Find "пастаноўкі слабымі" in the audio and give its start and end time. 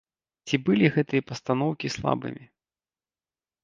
1.33-2.45